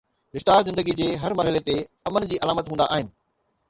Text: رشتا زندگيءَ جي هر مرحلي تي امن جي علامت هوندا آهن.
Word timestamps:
رشتا 0.37 0.55
زندگيءَ 0.67 0.95
جي 1.01 1.09
هر 1.23 1.33
مرحلي 1.41 1.59
تي 1.69 1.77
امن 2.07 2.27
جي 2.31 2.43
علامت 2.43 2.69
هوندا 2.69 2.91
آهن. 2.95 3.11